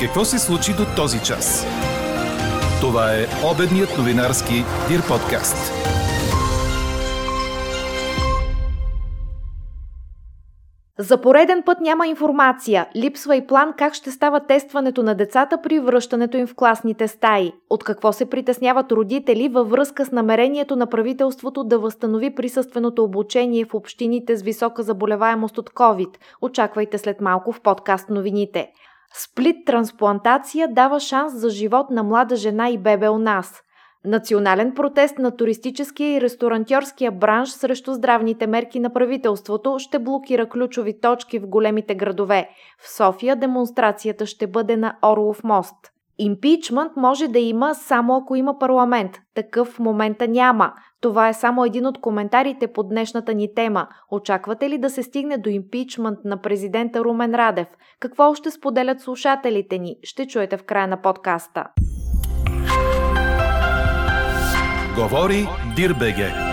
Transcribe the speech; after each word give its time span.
Какво 0.00 0.24
се 0.24 0.38
случи 0.38 0.72
до 0.72 0.84
този 0.96 1.18
час? 1.24 1.66
Това 2.80 3.12
е 3.14 3.26
обедният 3.54 3.98
новинарски 3.98 4.54
Дир 4.88 5.08
подкаст. 5.08 5.72
За 10.98 11.20
пореден 11.20 11.62
път 11.66 11.80
няма 11.80 12.06
информация. 12.06 12.88
Липсва 12.96 13.36
и 13.36 13.46
план 13.46 13.74
как 13.78 13.94
ще 13.94 14.10
става 14.10 14.40
тестването 14.40 15.02
на 15.02 15.14
децата 15.14 15.62
при 15.62 15.80
връщането 15.80 16.36
им 16.36 16.46
в 16.46 16.54
класните 16.54 17.08
стаи. 17.08 17.52
От 17.70 17.84
какво 17.84 18.12
се 18.12 18.30
притесняват 18.30 18.92
родители 18.92 19.48
във 19.48 19.70
връзка 19.70 20.04
с 20.04 20.12
намерението 20.12 20.76
на 20.76 20.86
правителството 20.86 21.64
да 21.64 21.78
възстанови 21.78 22.34
присъственото 22.34 23.04
обучение 23.04 23.64
в 23.64 23.74
общините 23.74 24.36
с 24.36 24.42
висока 24.42 24.82
заболеваемост 24.82 25.58
от 25.58 25.70
COVID. 25.70 26.16
Очаквайте 26.42 26.98
след 26.98 27.20
малко 27.20 27.52
в 27.52 27.60
подкаст 27.60 28.10
новините. 28.10 28.68
Сплит 29.14 29.66
трансплантация 29.66 30.68
дава 30.68 31.00
шанс 31.00 31.32
за 31.32 31.50
живот 31.50 31.90
на 31.90 32.02
млада 32.02 32.36
жена 32.36 32.68
и 32.68 32.78
бебе 32.78 33.08
у 33.08 33.18
нас. 33.18 33.62
Национален 34.04 34.74
протест 34.74 35.18
на 35.18 35.36
туристическия 35.36 36.16
и 36.16 36.20
ресторантьорския 36.20 37.10
бранш 37.10 37.48
срещу 37.48 37.92
здравните 37.92 38.46
мерки 38.46 38.80
на 38.80 38.92
правителството 38.92 39.78
ще 39.78 39.98
блокира 39.98 40.48
ключови 40.48 41.00
точки 41.00 41.38
в 41.38 41.48
големите 41.48 41.94
градове. 41.94 42.48
В 42.78 42.96
София 42.96 43.36
демонстрацията 43.36 44.26
ще 44.26 44.46
бъде 44.46 44.76
на 44.76 44.96
Орлов 45.02 45.44
мост. 45.44 45.76
Импичмент 46.20 46.92
може 46.96 47.28
да 47.28 47.38
има 47.38 47.74
само 47.74 48.16
ако 48.16 48.36
има 48.36 48.58
парламент. 48.58 49.20
Такъв 49.34 49.68
в 49.68 49.78
момента 49.78 50.28
няма. 50.28 50.72
Това 51.00 51.28
е 51.28 51.34
само 51.34 51.64
един 51.64 51.86
от 51.86 52.00
коментарите 52.00 52.66
по 52.66 52.82
днешната 52.82 53.34
ни 53.34 53.54
тема. 53.54 53.86
Очаквате 54.10 54.70
ли 54.70 54.78
да 54.78 54.90
се 54.90 55.02
стигне 55.02 55.38
до 55.38 55.50
импичмент 55.50 56.18
на 56.24 56.40
президента 56.40 57.04
Румен 57.04 57.34
Радев? 57.34 57.68
Какво 58.00 58.30
още 58.30 58.50
споделят 58.50 59.00
слушателите 59.00 59.78
ни? 59.78 59.96
Ще 60.02 60.26
чуете 60.26 60.56
в 60.56 60.64
края 60.64 60.88
на 60.88 61.02
подкаста. 61.02 61.64
Говори 64.96 65.46
Дирбеге. 65.76 66.47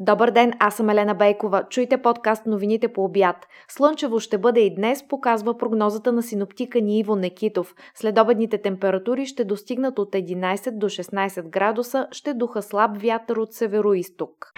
Добър 0.00 0.30
ден, 0.30 0.52
аз 0.58 0.74
съм 0.74 0.90
Елена 0.90 1.14
Бейкова. 1.14 1.62
Чуйте 1.70 2.02
подкаст 2.02 2.46
новините 2.46 2.88
по 2.88 3.04
обяд. 3.04 3.36
Слънчево 3.68 4.20
ще 4.20 4.38
бъде 4.38 4.60
и 4.60 4.74
днес, 4.74 5.08
показва 5.08 5.58
прогнозата 5.58 6.12
на 6.12 6.22
синоптика 6.22 6.80
ни 6.80 6.98
Иво 6.98 7.16
Некитов. 7.16 7.74
Следобедните 7.94 8.58
температури 8.58 9.26
ще 9.26 9.44
достигнат 9.44 9.98
от 9.98 10.12
11 10.12 10.70
до 10.70 10.88
16 10.88 11.48
градуса, 11.48 12.08
ще 12.12 12.34
духа 12.34 12.62
слаб 12.62 13.02
вятър 13.02 13.36
от 13.36 13.52
северо-исток. 13.52 14.52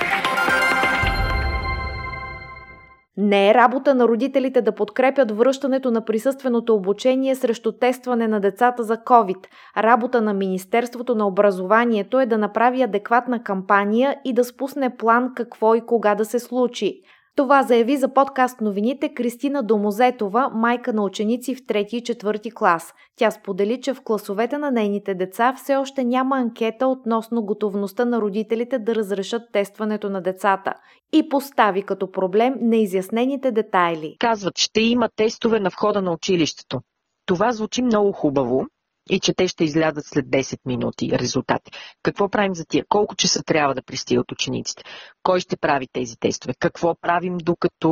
Не 3.22 3.50
е 3.50 3.54
работа 3.54 3.94
на 3.94 4.08
родителите 4.08 4.62
да 4.62 4.72
подкрепят 4.72 5.30
връщането 5.30 5.90
на 5.90 6.04
присъственото 6.04 6.74
обучение 6.74 7.34
срещу 7.34 7.72
тестване 7.72 8.28
на 8.28 8.40
децата 8.40 8.82
за 8.82 8.96
COVID. 8.96 9.46
Работа 9.76 10.20
на 10.20 10.34
Министерството 10.34 11.14
на 11.14 11.26
образованието 11.26 12.20
е 12.20 12.26
да 12.26 12.38
направи 12.38 12.82
адекватна 12.82 13.42
кампания 13.42 14.16
и 14.24 14.32
да 14.32 14.44
спусне 14.44 14.96
план 14.96 15.32
какво 15.36 15.74
и 15.74 15.86
кога 15.86 16.14
да 16.14 16.24
се 16.24 16.38
случи. 16.38 17.02
Това 17.40 17.62
заяви 17.62 17.96
за 17.96 18.14
подкаст 18.14 18.60
новините 18.60 19.14
Кристина 19.14 19.62
Домозетова, 19.62 20.50
майка 20.54 20.92
на 20.92 21.04
ученици 21.04 21.54
в 21.54 21.58
3 21.58 21.94
и 21.94 22.02
4 22.02 22.54
клас. 22.54 22.94
Тя 23.16 23.30
сподели, 23.30 23.80
че 23.80 23.94
в 23.94 24.02
класовете 24.02 24.58
на 24.58 24.70
нейните 24.70 25.14
деца 25.14 25.54
все 25.56 25.76
още 25.76 26.04
няма 26.04 26.36
анкета 26.36 26.86
относно 26.86 27.42
готовността 27.42 28.04
на 28.04 28.20
родителите 28.20 28.78
да 28.78 28.94
разрешат 28.94 29.42
тестването 29.52 30.10
на 30.10 30.20
децата 30.22 30.74
и 31.12 31.28
постави 31.28 31.82
като 31.82 32.10
проблем 32.10 32.54
неизяснените 32.60 33.52
детайли. 33.52 34.16
Казват, 34.18 34.58
ще 34.58 34.80
има 34.80 35.08
тестове 35.16 35.60
на 35.60 35.70
входа 35.70 36.02
на 36.02 36.12
училището. 36.12 36.80
Това 37.26 37.52
звучи 37.52 37.82
много 37.82 38.12
хубаво, 38.12 38.66
и 39.10 39.20
че 39.20 39.34
те 39.34 39.48
ще 39.48 39.64
излязат 39.64 40.04
след 40.06 40.26
10 40.26 40.58
минути 40.66 41.10
резултати. 41.12 41.70
Какво 42.02 42.28
правим 42.28 42.54
за 42.54 42.64
тия? 42.64 42.84
Колко 42.88 43.16
часа 43.16 43.42
трябва 43.42 43.74
да 43.74 43.82
пристигат 43.82 44.32
учениците? 44.32 44.82
Кой 45.22 45.40
ще 45.40 45.56
прави 45.56 45.86
тези 45.92 46.16
тестове? 46.20 46.54
Какво 46.58 46.94
правим 47.02 47.36
докато 47.38 47.90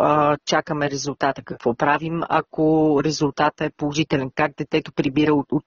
а, 0.00 0.36
чакаме 0.44 0.90
резултата? 0.90 1.42
Какво 1.42 1.74
правим 1.74 2.20
ако 2.28 3.00
резултата 3.04 3.64
е 3.64 3.70
положителен? 3.76 4.30
Как 4.34 4.52
детето 4.58 4.92
прибира 4.92 5.34
от, 5.34 5.46
от 5.52 5.64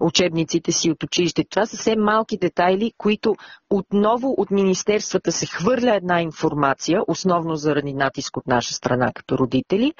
учебниците 0.00 0.72
си 0.72 0.90
от 0.90 1.02
училище? 1.02 1.44
Това 1.50 1.66
са 1.66 1.76
все 1.76 1.96
малки 1.96 2.38
детайли, 2.38 2.92
които 2.98 3.34
отново 3.70 4.34
от 4.38 4.50
министерствата 4.50 5.32
се 5.32 5.46
хвърля 5.46 5.94
една 5.94 6.22
информация, 6.22 7.00
основно 7.08 7.56
заради 7.56 7.94
натиск 7.94 8.36
от 8.36 8.46
наша 8.46 8.74
страна 8.74 9.12
като 9.14 9.38
родители, 9.38 9.92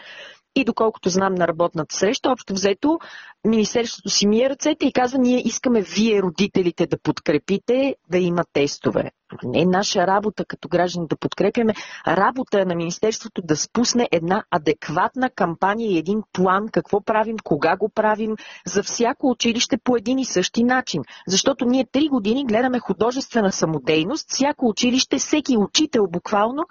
и 0.57 0.65
доколкото 0.65 1.09
знам 1.09 1.35
на 1.35 1.49
работната 1.49 1.97
среща, 1.97 2.31
общо 2.31 2.55
взето, 2.55 2.99
Министерството 3.45 4.09
си 4.09 4.27
мие 4.27 4.51
ръцете 4.51 4.87
и 4.87 4.93
казва, 4.93 5.19
ние 5.19 5.43
искаме 5.45 5.83
вие, 5.83 6.23
родителите, 6.23 6.87
да 6.87 6.99
подкрепите 6.99 7.97
да 8.11 8.19
има 8.19 8.45
тестове. 8.53 9.11
Не 9.45 9.61
е 9.61 9.67
наша 9.67 10.07
работа 10.07 10.45
като 10.45 10.69
граждани 10.69 11.07
да 11.09 11.17
подкрепяме. 11.17 11.75
Работа 12.07 12.61
е 12.61 12.65
на 12.65 12.75
Министерството 12.75 13.43
да 13.45 13.57
спусне 13.57 14.09
една 14.13 14.45
адекватна 14.51 15.31
кампания 15.31 15.91
и 15.91 15.99
един 15.99 16.23
план 16.33 16.69
какво 16.69 17.01
правим, 17.01 17.37
кога 17.45 17.77
го 17.77 17.89
правим, 17.89 18.37
за 18.67 18.83
всяко 18.83 19.31
училище 19.31 19.79
по 19.85 19.97
един 19.97 20.19
и 20.19 20.25
същи 20.25 20.65
начин. 20.65 21.03
Защото 21.29 21.65
ние 21.65 21.87
три 21.93 22.09
години 22.09 22.47
гледаме 22.47 22.79
художествена 22.79 23.53
самодейност, 23.53 24.31
всяко 24.31 24.69
училище, 24.69 25.19
всеки 25.19 25.57
учител 25.57 26.07
буквално 26.07 26.63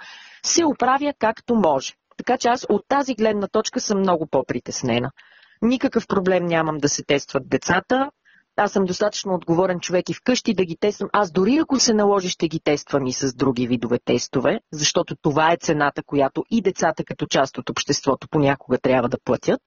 се 0.43 0.65
оправя 0.65 1.13
както 1.19 1.55
може. 1.55 1.93
Така 2.17 2.37
че 2.37 2.47
аз 2.47 2.65
от 2.69 2.81
тази 2.87 3.15
гледна 3.15 3.47
точка 3.47 3.79
съм 3.79 3.99
много 3.99 4.27
по-притеснена. 4.27 5.11
Никакъв 5.61 6.07
проблем 6.07 6.45
нямам 6.45 6.77
да 6.77 6.89
се 6.89 7.03
тестват 7.03 7.49
децата. 7.49 8.11
Аз 8.55 8.71
съм 8.71 8.85
достатъчно 8.85 9.33
отговорен 9.33 9.79
човек 9.79 10.09
и 10.09 10.13
вкъщи 10.13 10.53
да 10.53 10.65
ги 10.65 10.77
тествам. 10.79 11.09
Аз 11.13 11.31
дори 11.31 11.57
ако 11.57 11.79
се 11.79 11.93
наложи, 11.93 12.29
ще 12.29 12.47
ги 12.47 12.59
тествам 12.63 13.07
и 13.07 13.13
с 13.13 13.33
други 13.33 13.67
видове 13.67 13.99
тестове, 14.05 14.59
защото 14.71 15.15
това 15.21 15.51
е 15.51 15.57
цената, 15.61 16.03
която 16.03 16.43
и 16.49 16.61
децата 16.61 17.03
като 17.03 17.25
част 17.25 17.57
от 17.57 17.69
обществото 17.69 18.27
понякога 18.31 18.77
трябва 18.77 19.09
да 19.09 19.17
платят. 19.23 19.61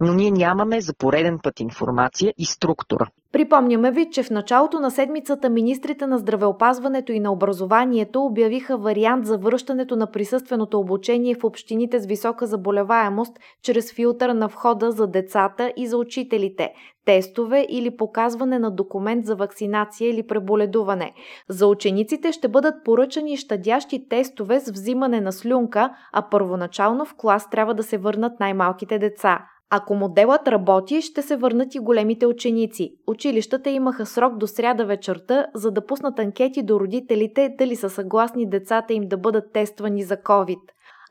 Но 0.00 0.14
ние 0.14 0.30
нямаме 0.30 0.80
за 0.80 0.94
пореден 0.94 1.38
път 1.42 1.60
информация 1.60 2.34
и 2.38 2.44
структура. 2.44 3.06
Припомняме 3.32 3.90
ви, 3.90 4.10
че 4.10 4.22
в 4.22 4.30
началото 4.30 4.80
на 4.80 4.90
седмицата 4.90 5.50
министрите 5.50 6.06
на 6.06 6.18
здравеопазването 6.18 7.12
и 7.12 7.20
на 7.20 7.32
образованието 7.32 8.24
обявиха 8.24 8.78
вариант 8.78 9.26
за 9.26 9.38
връщането 9.38 9.96
на 9.96 10.10
присъственото 10.10 10.78
обучение 10.78 11.34
в 11.34 11.44
общините 11.44 12.00
с 12.00 12.06
висока 12.06 12.46
заболеваемост 12.46 13.38
чрез 13.62 13.92
филтър 13.94 14.30
на 14.30 14.48
входа 14.48 14.90
за 14.90 15.06
децата 15.06 15.72
и 15.76 15.86
за 15.86 15.96
учителите, 15.96 16.72
тестове 17.04 17.66
или 17.68 17.96
показване 17.96 18.58
на 18.58 18.70
документ 18.70 19.26
за 19.26 19.36
вакцинация 19.36 20.10
или 20.10 20.26
преболедуване. 20.26 21.12
За 21.48 21.66
учениците 21.66 22.32
ще 22.32 22.48
бъдат 22.48 22.84
поръчани 22.84 23.36
щадящи 23.36 24.08
тестове 24.08 24.60
с 24.60 24.70
взимане 24.70 25.20
на 25.20 25.32
слюнка, 25.32 25.90
а 26.12 26.28
първоначално 26.30 27.04
в 27.04 27.14
клас 27.16 27.50
трябва 27.50 27.74
да 27.74 27.82
се 27.82 27.98
върнат 27.98 28.40
най-малките 28.40 28.98
деца. 28.98 29.46
Ако 29.72 29.94
моделът 29.94 30.48
работи, 30.48 31.02
ще 31.02 31.22
се 31.22 31.36
върнат 31.36 31.74
и 31.74 31.78
големите 31.78 32.26
ученици. 32.26 32.94
Училищата 33.06 33.70
имаха 33.70 34.06
срок 34.06 34.36
до 34.36 34.46
сряда 34.46 34.84
вечерта, 34.84 35.46
за 35.54 35.70
да 35.70 35.86
пуснат 35.86 36.18
анкети 36.18 36.62
до 36.62 36.80
родителите 36.80 37.54
дали 37.58 37.76
са 37.76 37.90
съгласни 37.90 38.50
децата 38.50 38.94
им 38.94 39.08
да 39.08 39.16
бъдат 39.16 39.52
тествани 39.52 40.02
за 40.02 40.16
COVID. 40.16 40.60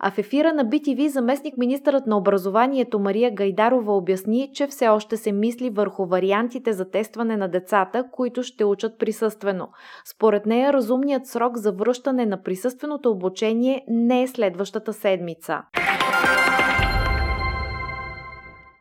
А 0.02 0.12
в 0.12 0.18
ефира 0.18 0.54
на 0.54 0.66
BTV 0.66 1.08
заместник 1.08 1.58
министърът 1.58 2.08
на 2.08 2.18
образованието 2.18 3.00
Мария 3.00 3.32
Гайдарова 3.32 3.94
обясни, 3.94 4.52
че 4.54 4.68
все 4.68 4.88
още 4.88 5.18
се 5.18 5.32
мисли 5.32 5.70
върху 5.70 6.06
вариантите 6.06 6.74
за 6.74 6.90
тестване 6.90 7.38
на 7.38 7.48
децата, 7.48 8.04
които 8.12 8.44
ще 8.44 8.66
учат 8.66 9.00
присъствено. 9.00 9.68
Според 10.06 10.46
нея 10.46 10.74
разумният 10.74 11.28
срок 11.28 11.58
за 11.58 11.72
връщане 11.72 12.26
на 12.26 12.44
присъственото 12.44 13.12
обучение 13.12 13.86
не 13.88 14.22
е 14.22 14.28
следващата 14.28 14.94
седмица. 14.94 15.62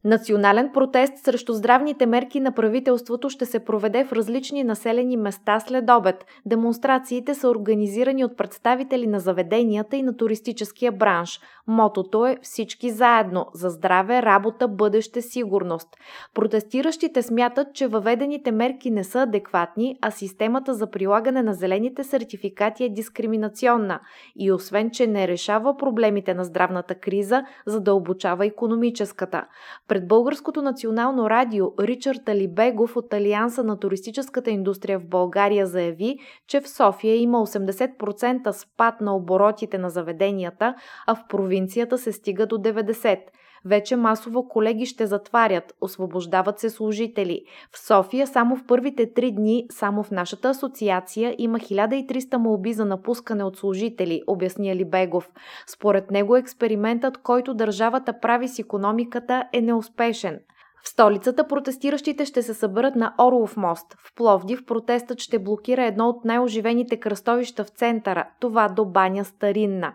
Национален 0.08 0.70
протест 0.72 1.18
срещу 1.18 1.52
здравните 1.52 2.06
мерки 2.06 2.40
на 2.40 2.52
правителството 2.52 3.30
ще 3.30 3.46
се 3.46 3.64
проведе 3.64 4.04
в 4.04 4.12
различни 4.12 4.64
населени 4.64 5.16
места 5.16 5.60
след 5.60 5.90
обед. 5.90 6.24
Демонстрациите 6.46 7.34
са 7.34 7.48
организирани 7.48 8.24
от 8.24 8.36
представители 8.36 9.06
на 9.06 9.20
заведенията 9.20 9.96
и 9.96 10.02
на 10.02 10.16
туристическия 10.16 10.92
бранш. 10.92 11.40
Мотото 11.66 12.26
е 12.26 12.38
всички 12.42 12.90
заедно– 12.90 13.46
за 13.54 13.70
здраве, 13.70 14.22
работа, 14.22 14.68
бъдеще, 14.68 15.22
сигурност. 15.22 15.88
Протестиращите 16.34 17.22
смятат, 17.22 17.74
че 17.74 17.86
въведените 17.86 18.52
мерки 18.52 18.90
не 18.90 19.04
са 19.04 19.22
адекватни, 19.22 19.96
а 20.02 20.10
системата 20.10 20.74
за 20.74 20.90
прилагане 20.90 21.42
на 21.42 21.54
зелените 21.54 22.04
сертификати 22.04 22.84
е 22.84 22.88
дискриминационна 22.88 24.00
и 24.36 24.52
освен, 24.52 24.90
че 24.90 25.06
не 25.06 25.28
решава 25.28 25.76
проблемите 25.76 26.34
на 26.34 26.44
здравната 26.44 26.94
криза, 26.94 27.42
за 27.66 27.80
да 27.80 27.94
обучава 27.94 28.46
економическата. 28.46 29.46
Пред 29.98 30.08
Българското 30.08 30.62
национално 30.62 31.30
радио 31.30 31.66
Ричард 31.80 32.28
Алибегов 32.28 32.96
от 32.96 33.14
Алианса 33.14 33.64
на 33.64 33.78
туристическата 33.78 34.50
индустрия 34.50 34.98
в 34.98 35.08
България 35.08 35.66
заяви, 35.66 36.16
че 36.46 36.60
в 36.60 36.68
София 36.68 37.16
има 37.16 37.38
80% 37.38 38.50
спад 38.50 39.00
на 39.00 39.16
оборотите 39.16 39.78
на 39.78 39.90
заведенията, 39.90 40.74
а 41.06 41.14
в 41.14 41.24
провинцията 41.28 41.98
се 41.98 42.12
стига 42.12 42.46
до 42.46 42.56
90%. 42.56 43.18
Вече 43.64 43.96
масово 43.96 44.48
колеги 44.48 44.86
ще 44.86 45.06
затварят, 45.06 45.74
освобождават 45.80 46.58
се 46.58 46.70
служители. 46.70 47.42
В 47.72 47.78
София 47.78 48.26
само 48.26 48.56
в 48.56 48.66
първите 48.66 49.12
три 49.12 49.32
дни, 49.32 49.66
само 49.70 50.02
в 50.02 50.10
нашата 50.10 50.48
асоциация 50.48 51.34
има 51.38 51.58
1300 51.58 52.36
молби 52.36 52.72
за 52.72 52.84
напускане 52.84 53.44
от 53.44 53.56
служители, 53.56 54.22
обясни 54.26 54.70
Алибегов. 54.70 55.30
Според 55.66 56.10
него 56.10 56.36
експериментът, 56.36 57.18
който 57.18 57.54
държавата 57.54 58.20
прави 58.20 58.48
с 58.48 58.58
економиката 58.58 59.44
е 59.52 59.60
неуспешен. 59.60 60.40
В 60.84 60.88
столицата 60.88 61.48
протестиращите 61.48 62.24
ще 62.24 62.42
се 62.42 62.54
съберат 62.54 62.96
на 62.96 63.14
Орлов 63.18 63.56
мост. 63.56 63.96
В 63.98 64.14
Пловдив 64.14 64.64
протестът 64.66 65.20
ще 65.20 65.38
блокира 65.38 65.84
едно 65.84 66.08
от 66.08 66.24
най-оживените 66.24 66.96
кръстовища 66.96 67.64
в 67.64 67.68
центъра, 67.68 68.28
това 68.40 68.68
до 68.68 68.84
баня 68.84 69.24
Старинна. 69.24 69.94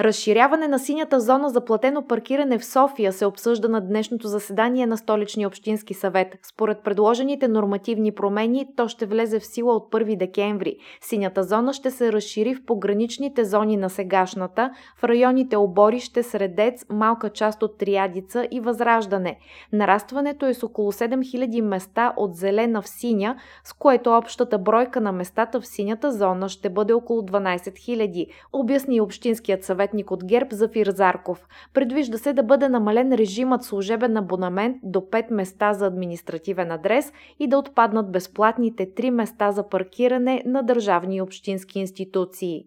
Разширяване 0.00 0.68
на 0.68 0.78
синята 0.78 1.20
зона 1.20 1.50
за 1.50 1.64
платено 1.64 2.06
паркиране 2.06 2.58
в 2.58 2.64
София 2.64 3.12
се 3.12 3.26
обсъжда 3.26 3.68
на 3.68 3.80
днешното 3.80 4.28
заседание 4.28 4.86
на 4.86 4.96
Столичния 4.96 5.48
общински 5.48 5.94
съвет. 5.94 6.38
Според 6.42 6.78
предложените 6.84 7.48
нормативни 7.48 8.12
промени, 8.12 8.66
то 8.76 8.88
ще 8.88 9.06
влезе 9.06 9.40
в 9.40 9.46
сила 9.46 9.74
от 9.74 9.92
1 9.92 10.18
декември. 10.18 10.76
Синята 11.00 11.42
зона 11.42 11.72
ще 11.72 11.90
се 11.90 12.12
разшири 12.12 12.54
в 12.54 12.64
пограничните 12.66 13.44
зони 13.44 13.76
на 13.76 13.90
сегашната, 13.90 14.70
в 14.96 15.04
районите 15.04 15.56
Оборище, 15.56 16.22
Средец, 16.22 16.84
малка 16.90 17.30
част 17.30 17.62
от 17.62 17.78
Триадица 17.78 18.48
и 18.50 18.60
Възраждане. 18.60 19.38
Нарастването 19.72 20.46
е 20.46 20.54
с 20.54 20.62
около 20.62 20.92
7000 20.92 21.60
места 21.60 22.14
от 22.16 22.36
зелена 22.36 22.82
в 22.82 22.88
синя, 22.88 23.36
с 23.64 23.72
което 23.72 24.10
общата 24.10 24.58
бройка 24.58 25.00
на 25.00 25.12
местата 25.12 25.60
в 25.60 25.66
синята 25.66 26.12
зона 26.12 26.48
ще 26.48 26.70
бъде 26.70 26.92
около 26.92 27.22
12 27.22 27.58
000, 27.58 28.26
обясни 28.52 29.00
Общинският 29.00 29.64
съвет 29.64 29.81
съветник 29.82 30.10
от 30.10 30.24
ГЕРБ 30.24 30.48
Зафир 30.52 30.86
Зарков. 30.86 31.48
Предвижда 31.74 32.18
се 32.18 32.32
да 32.32 32.42
бъде 32.42 32.68
намален 32.68 33.12
режимът 33.12 33.64
служебен 33.64 34.16
абонамент 34.16 34.76
до 34.82 35.00
5 35.00 35.32
места 35.32 35.72
за 35.72 35.86
административен 35.86 36.70
адрес 36.70 37.12
и 37.40 37.48
да 37.48 37.58
отпаднат 37.58 38.12
безплатните 38.12 38.86
3 38.86 39.10
места 39.10 39.52
за 39.52 39.68
паркиране 39.68 40.42
на 40.46 40.62
държавни 40.62 41.16
и 41.16 41.20
общински 41.20 41.80
институции. 41.80 42.64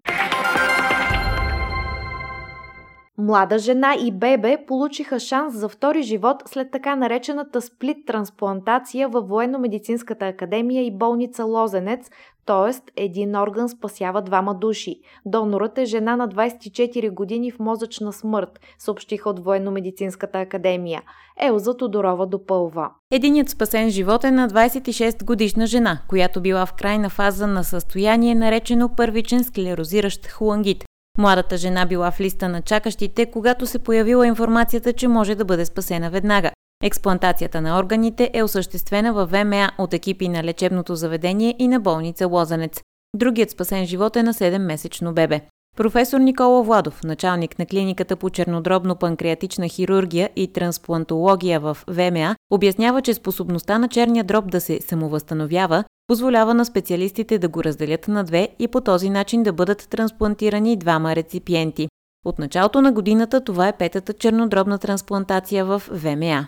Млада 3.18 3.60
жена 3.60 3.96
и 4.02 4.12
бебе 4.12 4.58
получиха 4.68 5.20
шанс 5.20 5.58
за 5.58 5.70
втори 5.70 6.04
живот 6.04 6.44
след 6.46 6.72
така 6.72 6.96
наречената 6.96 7.62
сплит 7.62 7.98
трансплантация 8.08 9.10
във 9.10 9.28
Военно-медицинската 9.28 10.28
академия 10.28 10.86
и 10.86 10.98
болница 10.98 11.44
Лозенец, 11.46 12.10
т.е. 12.46 13.04
един 13.04 13.36
орган 13.36 13.70
спасява 13.70 14.22
двама 14.22 14.56
души. 14.56 15.00
Донорът 15.26 15.78
е 15.78 15.86
жена 15.86 16.16
на 16.16 16.30
24 16.30 17.14
години 17.14 17.52
в 17.52 17.60
мозъчна 17.60 18.14
смърт, 18.14 18.60
съобщиха 18.80 19.30
от 19.30 19.40
Военно-медицинската 19.40 20.42
академия. 20.42 21.02
Елза 21.42 21.78
Тодорова 21.78 22.28
допълва. 22.28 22.90
Единият 23.12 23.50
спасен 23.50 23.90
живот 23.90 24.24
е 24.24 24.32
на 24.32 24.50
26 24.50 25.26
годишна 25.26 25.68
жена, 25.68 26.00
която 26.10 26.42
била 26.42 26.66
в 26.66 26.74
крайна 26.74 27.10
фаза 27.10 27.48
на 27.48 27.64
състояние, 27.64 28.36
наречено 28.36 28.90
първичен 28.96 29.44
склерозиращ 29.44 30.28
холангит. 30.28 30.86
Младата 31.18 31.58
жена 31.58 31.86
била 31.86 32.12
в 32.12 32.20
листа 32.20 32.50
на 32.50 32.62
чакащите, 32.62 33.26
когато 33.26 33.68
се 33.68 33.80
появила 33.80 34.28
информацията, 34.28 34.94
че 34.94 35.08
може 35.08 35.36
да 35.36 35.46
бъде 35.46 35.66
спасена 35.66 36.10
веднага. 36.10 36.52
Експлантацията 36.84 37.62
на 37.62 37.80
органите 37.80 38.32
е 38.34 38.44
осъществена 38.44 39.14
във 39.14 39.32
ВМА 39.32 39.72
от 39.78 39.94
екипи 39.94 40.30
на 40.30 40.44
лечебното 40.44 40.96
заведение 40.96 41.56
и 41.60 41.68
на 41.68 41.80
болница 41.80 42.28
Лозанец. 42.28 42.82
Другият 43.16 43.52
спасен 43.52 43.86
живот 43.86 44.16
е 44.16 44.24
на 44.24 44.34
7-месечно 44.34 45.14
бебе. 45.14 45.42
Професор 45.78 46.20
Никола 46.20 46.64
Владов, 46.64 47.04
началник 47.04 47.60
на 47.60 47.66
клиниката 47.66 48.16
по 48.16 48.30
чернодробно-панкреатична 48.30 49.70
хирургия 49.70 50.30
и 50.36 50.54
трансплантология 50.54 51.60
в 51.60 51.78
ВМА, 51.88 52.36
обяснява, 52.52 53.02
че 53.02 53.14
способността 53.14 53.80
на 53.80 53.88
черния 53.88 54.24
дроб 54.24 54.52
да 54.52 54.62
се 54.62 54.80
самовъзстановява 54.82 55.84
позволява 56.08 56.54
на 56.54 56.66
специалистите 56.66 57.40
да 57.40 57.50
го 57.50 57.64
разделят 57.64 58.08
на 58.08 58.24
две 58.24 58.50
и 58.60 58.68
по 58.68 58.82
този 58.82 59.10
начин 59.10 59.44
да 59.44 59.54
бъдат 59.54 59.90
трансплантирани 59.90 60.78
двама 60.78 61.16
реципиенти. 61.16 61.88
От 62.26 62.40
началото 62.40 62.82
на 62.82 62.92
годината 62.92 63.42
това 63.42 63.68
е 63.68 63.78
петата 63.78 64.14
чернодробна 64.14 64.78
трансплантация 64.78 65.66
в 65.66 65.82
ВМА. 65.92 66.48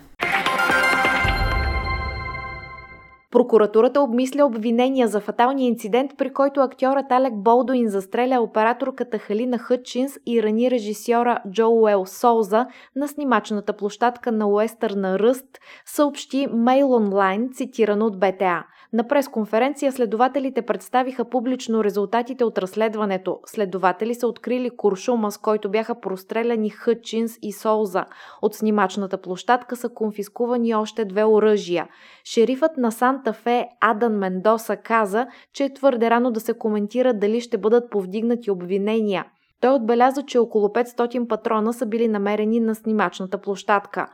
Прокуратурата 3.30 4.00
обмисля 4.00 4.44
обвинения 4.44 5.08
за 5.08 5.20
фаталния 5.20 5.66
инцидент, 5.66 6.10
при 6.18 6.32
който 6.32 6.60
актьорът 6.60 7.12
Алек 7.12 7.32
Болдуин 7.36 7.88
застреля 7.88 8.40
операторката 8.40 9.18
Халина 9.18 9.58
Хътчинс 9.58 10.12
и 10.26 10.42
рани 10.42 10.70
режисьора 10.70 11.42
Джоуел 11.50 12.06
Солза 12.06 12.66
на 12.96 13.08
снимачната 13.08 13.76
площадка 13.76 14.32
на 14.32 14.48
Уестърна 14.48 15.18
Ръст, 15.18 15.46
съобщи 15.86 16.48
Mail 16.48 16.96
Онлайн, 16.96 17.48
цитирано 17.52 18.06
от 18.06 18.20
БТА. 18.20 18.64
На 18.92 19.08
пресконференция 19.08 19.92
следователите 19.92 20.62
представиха 20.62 21.24
публично 21.24 21.84
резултатите 21.84 22.44
от 22.44 22.58
разследването. 22.58 23.40
Следователи 23.46 24.14
са 24.14 24.26
открили 24.26 24.70
куршума, 24.76 25.32
с 25.32 25.38
който 25.38 25.70
бяха 25.70 26.00
простреляни 26.00 26.70
Хътчинс 26.70 27.38
и 27.42 27.52
Солза. 27.52 28.04
От 28.42 28.54
снимачната 28.54 29.18
площадка 29.18 29.76
са 29.76 29.88
конфискувани 29.88 30.74
още 30.74 31.04
две 31.04 31.24
оръжия. 31.24 31.88
Шерифът 32.24 32.76
на 32.76 32.92
Санта 32.92 33.32
Фе 33.32 33.66
Адан 33.80 34.18
Мендоса 34.18 34.76
каза, 34.76 35.26
че 35.54 35.64
е 35.64 35.74
твърде 35.74 36.10
рано 36.10 36.30
да 36.30 36.40
се 36.40 36.54
коментира 36.54 37.14
дали 37.14 37.40
ще 37.40 37.58
бъдат 37.58 37.90
повдигнати 37.90 38.50
обвинения. 38.50 39.24
Той 39.60 39.74
отбеляза, 39.74 40.22
че 40.22 40.38
около 40.38 40.68
500 40.68 41.28
патрона 41.28 41.72
са 41.72 41.86
били 41.86 42.08
намерени 42.08 42.60
на 42.60 42.74
снимачната 42.74 43.38
площадка. 43.38 44.06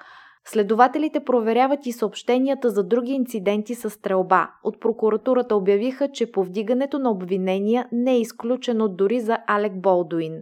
Следователите 0.46 1.24
проверяват 1.24 1.86
и 1.86 1.92
съобщенията 1.92 2.70
за 2.70 2.82
други 2.82 3.12
инциденти 3.12 3.74
с 3.74 3.90
стрелба. 3.90 4.50
От 4.64 4.80
прокуратурата 4.80 5.56
обявиха, 5.56 6.08
че 6.12 6.32
повдигането 6.32 6.98
на 6.98 7.10
обвинения 7.10 7.88
не 7.92 8.12
е 8.12 8.20
изключено 8.20 8.88
дори 8.88 9.20
за 9.20 9.38
Алек 9.46 9.72
Болдуин. 9.80 10.32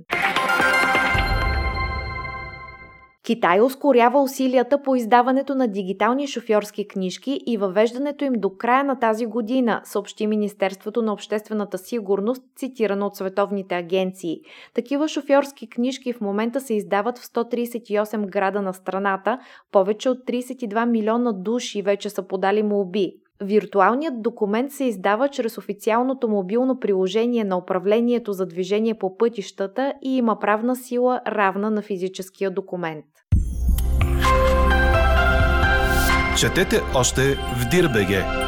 Китай 3.24 3.60
ускорява 3.60 4.22
усилията 4.22 4.82
по 4.82 4.96
издаването 4.96 5.54
на 5.54 5.68
дигитални 5.68 6.26
шофьорски 6.26 6.88
книжки 6.88 7.40
и 7.46 7.56
въвеждането 7.56 8.24
им 8.24 8.32
до 8.36 8.56
края 8.56 8.84
на 8.84 8.98
тази 8.98 9.26
година, 9.26 9.80
съобщи 9.84 10.26
Министерството 10.26 11.02
на 11.02 11.12
обществената 11.12 11.78
сигурност, 11.78 12.42
цитирано 12.56 13.06
от 13.06 13.16
световните 13.16 13.74
агенции. 13.74 14.40
Такива 14.74 15.08
шофьорски 15.08 15.68
книжки 15.68 16.12
в 16.12 16.20
момента 16.20 16.60
се 16.60 16.74
издават 16.74 17.18
в 17.18 17.26
138 17.26 18.30
града 18.30 18.62
на 18.62 18.74
страната, 18.74 19.38
повече 19.72 20.10
от 20.10 20.18
32 20.18 20.90
милиона 20.90 21.32
души 21.32 21.82
вече 21.82 22.10
са 22.10 22.22
подали 22.22 22.62
молби. 22.62 23.14
Виртуалният 23.40 24.22
документ 24.22 24.72
се 24.72 24.84
издава 24.84 25.28
чрез 25.28 25.58
официалното 25.58 26.28
мобилно 26.28 26.80
приложение 26.80 27.44
на 27.44 27.56
управлението 27.56 28.32
за 28.32 28.46
движение 28.46 28.94
по 28.94 29.16
пътищата 29.16 29.94
и 30.02 30.16
има 30.16 30.38
правна 30.38 30.76
сила 30.76 31.20
равна 31.26 31.70
на 31.70 31.82
физическия 31.82 32.50
документ. 32.50 33.04
Четете 36.38 36.80
още 36.94 37.22
в 37.34 37.68
Дирбеге. 37.70 38.41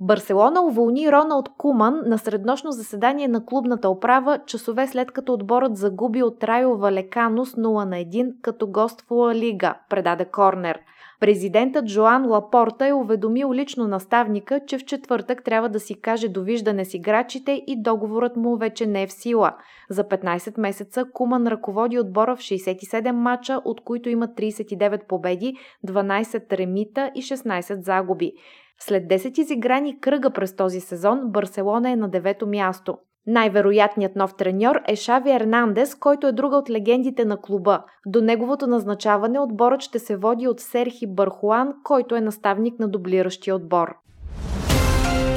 Барселона 0.00 0.62
уволни 0.62 1.12
Роналд 1.12 1.48
Куман 1.48 2.02
на 2.06 2.18
среднощно 2.18 2.72
заседание 2.72 3.28
на 3.28 3.44
клубната 3.44 3.90
управа, 3.90 4.38
часове 4.46 4.86
след 4.86 5.12
като 5.12 5.32
отборът 5.32 5.76
загуби 5.76 6.22
от 6.22 6.44
Райо 6.44 6.76
Валекано 6.76 7.46
с 7.46 7.54
0 7.54 7.84
на 7.84 7.96
1 7.96 8.32
като 8.42 8.66
гост 8.66 9.00
в 9.00 9.10
Ла 9.10 9.34
Лига, 9.34 9.74
предаде 9.88 10.24
Корнер– 10.24 10.78
Президентът 11.20 11.86
Жоан 11.86 12.26
Лапорта 12.26 12.86
е 12.86 12.92
уведомил 12.92 13.52
лично 13.52 13.88
наставника, 13.88 14.60
че 14.66 14.78
в 14.78 14.84
четвъртък 14.84 15.44
трябва 15.44 15.68
да 15.68 15.80
си 15.80 16.00
каже 16.00 16.28
довиждане 16.28 16.84
с 16.84 16.94
играчите 16.94 17.62
и 17.66 17.82
договорът 17.82 18.36
му 18.36 18.56
вече 18.56 18.86
не 18.86 19.02
е 19.02 19.06
в 19.06 19.12
сила. 19.12 19.56
За 19.90 20.04
15 20.04 20.60
месеца 20.60 21.04
Куман 21.12 21.46
ръководи 21.46 21.98
отбора 21.98 22.36
в 22.36 22.38
67 22.38 23.10
мача, 23.10 23.60
от 23.64 23.80
които 23.80 24.08
има 24.08 24.28
39 24.28 25.06
победи, 25.06 25.56
12 25.86 26.58
ремита 26.58 27.10
и 27.14 27.22
16 27.22 27.80
загуби. 27.80 28.32
След 28.80 29.04
10 29.04 29.38
изиграни 29.38 30.00
кръга 30.00 30.30
през 30.30 30.56
този 30.56 30.80
сезон, 30.80 31.20
Барселона 31.24 31.90
е 31.90 31.96
на 31.96 32.08
девето 32.08 32.46
място. 32.46 32.98
Най-вероятният 33.26 34.16
нов 34.16 34.36
треньор 34.36 34.80
е 34.88 34.96
Шави 34.96 35.30
Ернандес, 35.30 35.94
който 35.94 36.26
е 36.26 36.32
друга 36.32 36.56
от 36.56 36.70
легендите 36.70 37.24
на 37.24 37.40
клуба. 37.40 37.84
До 38.06 38.22
неговото 38.22 38.66
назначаване 38.66 39.40
отборът 39.40 39.80
ще 39.80 39.98
се 39.98 40.16
води 40.16 40.48
от 40.48 40.60
Серхи 40.60 41.06
Бархуан, 41.06 41.74
който 41.84 42.16
е 42.16 42.20
наставник 42.20 42.78
на 42.78 42.88
дублиращия 42.88 43.56
отбор. 43.56 43.94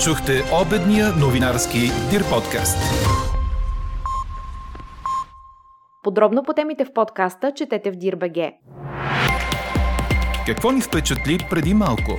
Чухте 0.04 0.34
обедния 0.66 1.08
новинарски 1.20 1.80
Дир 2.10 2.22
подкаст. 2.30 2.78
Подробно 6.04 6.44
по 6.44 6.54
темите 6.54 6.86
в 6.86 6.94
подкаста 6.94 7.52
четете 7.56 7.92
в 7.92 7.96
Дирбеге. 7.96 8.54
Какво 10.46 10.72
ни 10.72 10.82
впечатли 10.82 11.38
преди 11.50 11.74
малко? 11.74 12.12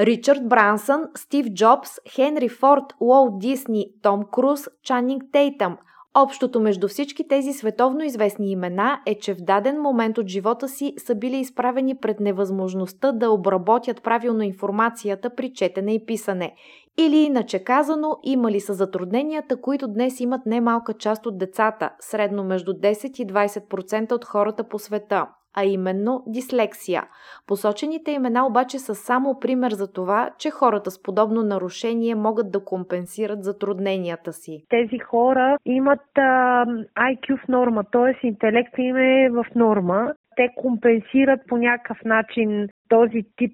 Ричард 0.00 0.48
Брансън, 0.48 1.04
Стив 1.16 1.46
Джобс, 1.46 1.90
Хенри 2.14 2.48
Форд, 2.48 2.84
Уолт 3.00 3.38
Дисни, 3.38 3.86
Том 4.02 4.24
Круз, 4.32 4.68
Чанинг 4.82 5.22
Тейтъм– 5.32 5.76
Общото 6.14 6.60
между 6.60 6.88
всички 6.88 7.28
тези 7.28 7.52
световно 7.52 8.04
известни 8.04 8.50
имена 8.50 9.00
е, 9.06 9.18
че 9.18 9.34
в 9.34 9.40
даден 9.40 9.80
момент 9.80 10.18
от 10.18 10.28
живота 10.28 10.68
си 10.68 10.94
са 10.98 11.14
били 11.14 11.36
изправени 11.36 11.96
пред 11.96 12.20
невъзможността 12.20 13.12
да 13.12 13.30
обработят 13.30 14.02
правилно 14.02 14.42
информацията 14.42 15.34
при 15.34 15.52
четене 15.52 15.94
и 15.94 16.06
писане. 16.06 16.54
Или 16.98 17.16
иначе 17.16 17.64
казано, 17.64 18.18
имали 18.22 18.60
са 18.60 18.74
затрудненията, 18.74 19.60
които 19.60 19.88
днес 19.88 20.20
имат 20.20 20.46
немалка 20.46 20.94
част 20.94 21.26
от 21.26 21.38
децата, 21.38 21.90
средно 22.00 22.44
между 22.44 22.72
10 22.72 23.22
и 23.22 23.26
20% 23.26 24.12
от 24.12 24.24
хората 24.24 24.64
по 24.64 24.78
света 24.78 25.26
а 25.56 25.64
именно 25.64 26.22
дислексия. 26.26 27.02
Посочените 27.46 28.10
имена 28.10 28.46
обаче 28.46 28.78
са 28.78 28.94
само 28.94 29.40
пример 29.40 29.70
за 29.70 29.92
това, 29.92 30.30
че 30.38 30.50
хората 30.50 30.90
с 30.90 31.02
подобно 31.02 31.42
нарушение 31.42 32.14
могат 32.14 32.52
да 32.52 32.64
компенсират 32.64 33.44
затрудненията 33.44 34.32
си. 34.32 34.64
Тези 34.68 34.98
хора 34.98 35.56
имат 35.64 36.18
а, 36.18 36.64
IQ 36.96 37.44
в 37.44 37.48
норма, 37.48 37.84
т.е. 37.92 38.26
интелекта 38.26 38.82
им 38.82 38.96
е 38.96 39.30
в 39.30 39.46
норма. 39.54 40.12
Те 40.36 40.48
компенсират 40.56 41.40
по 41.48 41.56
някакъв 41.56 41.98
начин 42.04 42.68
този 42.88 43.22
тип 43.36 43.52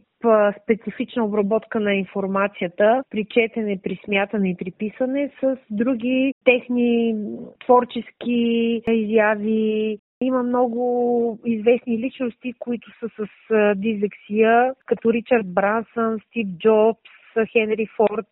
специфична 0.62 1.24
обработка 1.24 1.80
на 1.80 1.94
информацията 1.94 3.02
при 3.10 3.24
четене, 3.24 3.80
при 3.82 4.00
смятане 4.04 4.50
и 4.50 4.56
при 4.56 4.70
писане 4.78 5.30
с 5.40 5.56
други 5.70 6.34
техни 6.44 7.16
творчески 7.64 8.82
изяви, 8.88 9.98
има 10.20 10.42
много 10.42 11.38
известни 11.44 11.98
личности, 11.98 12.54
които 12.58 12.90
са 12.98 13.08
с 13.08 13.28
дизексия, 13.76 14.74
като 14.86 15.12
Ричард 15.12 15.54
Брансън, 15.54 16.18
Стив 16.26 16.48
Джобс, 16.58 17.10
Хенри 17.52 17.86
Форд, 17.96 18.26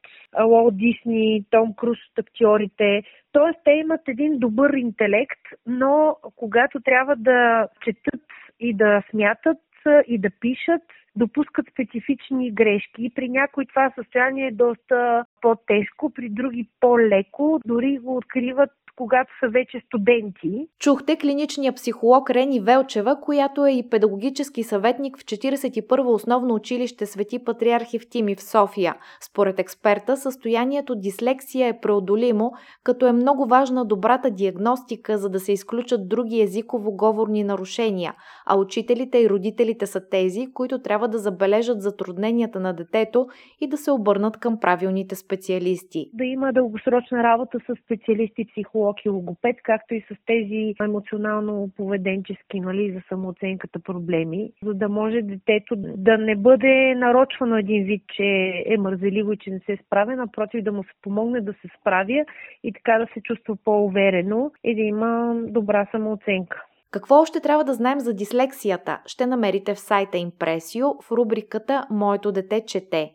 Уолт 0.46 0.76
Дисни, 0.76 1.44
Том 1.50 1.74
Круз 1.74 1.98
от 2.10 2.18
актьорите. 2.18 3.02
Тоест, 3.32 3.58
те 3.64 3.70
имат 3.70 4.00
един 4.08 4.38
добър 4.38 4.72
интелект, 4.72 5.40
но 5.66 6.16
когато 6.36 6.80
трябва 6.80 7.16
да 7.16 7.68
четат 7.84 8.22
и 8.60 8.74
да 8.74 9.02
смятат 9.10 9.58
и 10.06 10.18
да 10.18 10.30
пишат, 10.40 10.82
допускат 11.16 11.66
специфични 11.70 12.52
грешки. 12.52 13.12
При 13.14 13.28
някои 13.28 13.66
това 13.66 13.92
състояние 13.94 14.46
е 14.46 14.54
доста 14.54 15.24
по-тежко, 15.40 16.10
при 16.14 16.28
други 16.28 16.68
по-леко, 16.80 17.60
дори 17.66 17.98
го 17.98 18.16
откриват 18.16 18.70
когато 18.96 19.32
са 19.40 19.48
вече 19.48 19.82
студенти. 19.86 20.68
Чухте 20.78 21.16
клиничния 21.16 21.72
психолог 21.72 22.30
Рени 22.30 22.60
Велчева, 22.60 23.20
която 23.20 23.66
е 23.66 23.70
и 23.70 23.88
педагогически 23.90 24.62
съветник 24.62 25.18
в 25.18 25.24
41-во 25.24 26.14
основно 26.14 26.54
училище 26.54 27.06
Свети 27.06 27.44
Патриархи 27.44 27.98
в 27.98 28.08
Тими 28.08 28.34
в 28.34 28.42
София. 28.42 28.94
Според 29.20 29.58
експерта, 29.58 30.16
състоянието 30.16 30.94
дислексия 30.94 31.68
е 31.68 31.80
преодолимо, 31.80 32.52
като 32.84 33.06
е 33.06 33.12
много 33.12 33.46
важна 33.46 33.84
добрата 33.84 34.30
диагностика, 34.30 35.18
за 35.18 35.28
да 35.28 35.40
се 35.40 35.52
изключат 35.52 36.08
други 36.08 36.40
езиково-говорни 36.40 37.44
нарушения, 37.44 38.14
а 38.46 38.58
учителите 38.58 39.18
и 39.18 39.30
родителите 39.30 39.86
са 39.86 40.08
тези, 40.08 40.52
които 40.52 40.78
трябва 40.78 41.08
да 41.08 41.18
забележат 41.18 41.82
затрудненията 41.82 42.60
на 42.60 42.72
детето 42.72 43.26
и 43.60 43.68
да 43.68 43.76
се 43.76 43.90
обърнат 43.90 44.36
към 44.36 44.60
правилните 44.60 45.14
специалисти. 45.14 46.10
Да 46.12 46.24
има 46.24 46.52
дългосрочна 46.52 47.22
работа 47.22 47.58
с 47.58 47.84
специалисти 47.84 48.46
психолози 48.52 48.83
психолог 48.84 49.04
и 49.04 49.08
логопед, 49.08 49.56
както 49.62 49.94
и 49.94 50.00
с 50.00 50.16
тези 50.26 50.74
емоционално-поведенчески, 50.80 52.60
нали, 52.60 52.92
за 52.92 53.00
самооценката 53.08 53.78
проблеми, 53.78 54.52
за 54.62 54.74
да 54.74 54.88
може 54.88 55.22
детето 55.22 55.74
да 55.78 56.18
не 56.18 56.36
бъде 56.36 56.94
нарочвано 56.96 57.56
един 57.56 57.84
вид, 57.84 58.02
че 58.16 58.24
е 58.66 58.76
мързеливо 58.78 59.32
и 59.32 59.36
че 59.36 59.50
не 59.50 59.60
се 59.66 59.78
справя, 59.86 60.16
напротив 60.16 60.64
да 60.64 60.72
му 60.72 60.84
се 60.84 60.90
помогне 61.02 61.40
да 61.40 61.52
се 61.52 61.68
справя 61.80 62.24
и 62.64 62.72
така 62.72 62.98
да 62.98 63.06
се 63.14 63.20
чувства 63.20 63.56
по-уверено 63.64 64.50
и 64.64 64.74
да 64.74 64.80
има 64.80 65.34
добра 65.46 65.86
самооценка. 65.90 66.64
Какво 66.90 67.14
още 67.20 67.40
трябва 67.40 67.64
да 67.64 67.74
знаем 67.74 68.00
за 68.00 68.14
дислексията? 68.14 69.00
Ще 69.06 69.26
намерите 69.26 69.74
в 69.74 69.78
сайта 69.78 70.18
Импресио 70.18 70.86
в 71.02 71.12
рубриката 71.12 71.86
Моето 71.90 72.32
дете 72.32 72.64
чете. 72.66 73.10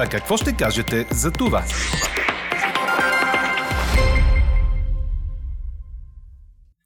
А 0.00 0.06
какво 0.10 0.36
ще 0.36 0.56
кажете 0.64 0.96
за 1.10 1.32
това? 1.32 1.62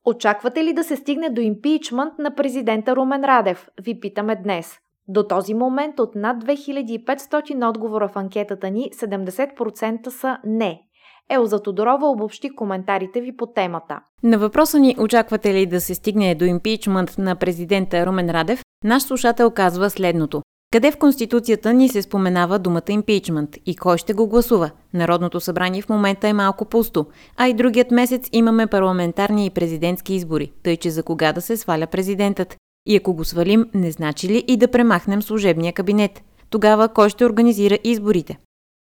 Очаквате 0.05 0.65
ли 0.65 0.73
да 0.73 0.85
се 0.85 0.97
стигне 0.97 1.31
до 1.31 1.41
импичмент 1.41 2.13
на 2.19 2.35
президента 2.35 2.97
Румен 2.97 3.25
Радев? 3.25 3.69
Ви 3.83 4.01
питаме 4.01 4.37
днес. 4.37 4.79
До 5.09 5.23
този 5.23 5.55
момент 5.55 6.01
от 6.01 6.15
над 6.15 6.45
2500 6.45 7.69
отговора 7.69 8.09
в 8.09 8.17
анкетата 8.17 8.71
ни 8.71 8.91
70% 8.93 10.09
са 10.09 10.39
не. 10.45 10.81
Елза 11.31 11.63
Тодорова 11.63 12.07
обобщи 12.07 12.51
коментарите 12.51 13.21
ви 13.21 13.37
по 13.37 13.47
темата. 13.47 14.01
На 14.23 14.39
въпроса 14.39 14.79
ни 14.79 14.97
очаквате 14.99 15.55
ли 15.55 15.67
да 15.67 15.81
се 15.81 15.95
стигне 15.95 16.35
до 16.35 16.45
импичмент 16.45 17.19
на 17.19 17.37
президента 17.37 18.07
Румен 18.07 18.31
Радев, 18.31 18.63
наш 18.85 19.03
слушател 19.03 19.51
казва 19.51 19.91
следното. 19.91 20.42
Къде 20.73 20.91
в 20.91 20.97
Конституцията 20.97 21.73
ни 21.73 21.89
се 21.89 22.03
споменава 22.03 22.59
думата 22.59 22.83
импичмент 22.89 23.57
и 23.67 23.77
кой 23.77 23.99
ще 23.99 24.13
го 24.13 24.27
гласува? 24.27 24.71
Народното 24.95 25.41
събрание 25.41 25.83
в 25.83 25.89
момента 25.89 26.29
е 26.29 26.33
малко 26.33 26.65
пусто, 26.65 27.07
а 27.37 27.49
и 27.49 27.55
другият 27.55 27.91
месец 27.91 28.29
имаме 28.33 28.67
парламентарни 28.67 29.47
и 29.47 29.51
президентски 29.51 30.15
избори, 30.15 30.53
тъй 30.63 30.77
че 30.77 30.91
за 30.91 31.03
кога 31.03 31.33
да 31.33 31.41
се 31.41 31.57
сваля 31.57 31.87
президентът? 31.87 32.57
И 32.87 32.97
ако 32.97 33.15
го 33.15 33.25
свалим, 33.25 33.67
не 33.75 33.91
значи 33.91 34.29
ли 34.29 34.45
и 34.49 34.57
да 34.57 34.69
премахнем 34.69 35.23
служебния 35.23 35.73
кабинет? 35.73 36.23
Тогава 36.51 36.89
кой 36.89 37.09
ще 37.09 37.25
организира 37.25 37.79
изборите? 37.85 38.39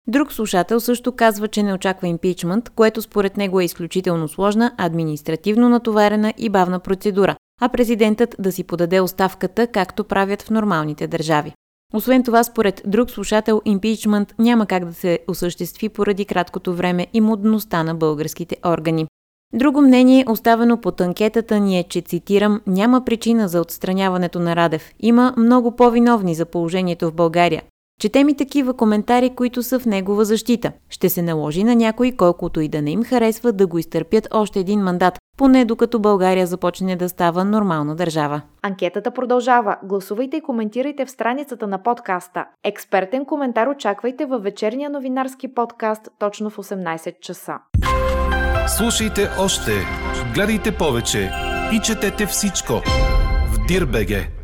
Друг 0.08 0.34
слушател 0.34 0.80
също 0.80 1.12
казва, 1.12 1.48
че 1.48 1.64
не 1.64 1.74
очаква 1.74 2.08
импичмент, 2.08 2.70
което 2.70 3.02
според 3.02 3.38
него 3.38 3.60
е 3.60 3.66
изключително 3.66 4.28
сложна, 4.28 4.72
административно 4.78 5.70
натоварена 5.70 6.34
и 6.38 6.50
бавна 6.50 6.80
процедура, 6.80 7.36
а 7.62 7.70
президентът 7.70 8.36
да 8.40 8.52
си 8.52 8.64
подаде 8.64 9.00
оставката, 9.02 9.68
както 9.68 10.04
правят 10.04 10.42
в 10.42 10.50
нормалните 10.50 11.08
държави. 11.08 11.54
Освен 11.94 12.24
това, 12.24 12.44
според 12.44 12.82
друг 12.86 13.10
слушател, 13.10 13.62
импичмент 13.66 14.36
няма 14.40 14.66
как 14.66 14.86
да 14.86 14.94
се 14.94 15.20
осъществи 15.28 15.90
поради 15.90 16.26
краткото 16.26 16.74
време 16.74 17.08
и 17.14 17.22
мудността 17.22 17.84
на 17.84 17.96
българските 17.96 18.58
органи. 18.66 19.08
Друго 19.54 19.82
мнение, 19.82 20.26
оставено 20.28 20.82
под 20.82 21.02
анкетата 21.02 21.60
ни 21.60 21.80
е, 21.80 21.84
че, 21.84 22.02
цитирам, 22.02 22.62
няма 22.68 23.06
причина 23.06 23.48
за 23.48 23.62
отстраняването 23.62 24.40
на 24.40 24.56
Радев. 24.56 24.94
Има 25.00 25.34
много 25.38 25.76
по-виновни 25.76 26.36
за 26.36 26.46
положението 26.46 27.08
в 27.08 27.14
България. 27.14 27.64
Четем 28.00 28.30
и 28.30 28.38
такива 28.38 28.74
коментари, 28.74 29.30
които 29.30 29.64
са 29.64 29.80
в 29.80 29.86
негова 29.86 30.26
защита. 30.26 30.72
Ще 30.90 31.10
се 31.10 31.22
наложи 31.22 31.64
на 31.64 31.76
някой, 31.76 32.12
колкото 32.18 32.62
и 32.62 32.68
да 32.68 32.82
не 32.82 32.92
им 32.92 33.04
харесва, 33.04 33.52
да 33.52 33.68
го 33.68 33.78
изтърпят 33.78 34.28
още 34.32 34.60
един 34.60 34.80
мандат, 34.80 35.20
поне 35.38 35.66
докато 35.66 36.00
България 36.00 36.48
започне 36.48 36.96
да 36.96 37.10
става 37.10 37.46
нормална 37.46 37.96
държава. 37.96 38.42
Анкетата 38.62 39.12
продължава. 39.12 39.78
Гласувайте 39.84 40.38
и 40.38 40.42
коментирайте 40.42 41.06
в 41.06 41.12
страницата 41.12 41.68
на 41.68 41.84
подкаста. 41.84 42.46
Експертен 42.64 43.26
коментар 43.26 43.68
очаквайте 43.68 44.26
във 44.26 44.44
вечерния 44.44 44.90
новинарски 44.90 45.54
подкаст 45.54 46.10
точно 46.20 46.50
в 46.50 46.58
18 46.58 47.20
часа. 47.20 47.54
Слушайте 48.78 49.30
още, 49.40 49.72
гледайте 50.34 50.72
повече 50.72 51.32
и 51.74 51.80
четете 51.80 52.26
всичко 52.26 52.74
в 53.48 53.68
Дирбеге. 53.68 54.39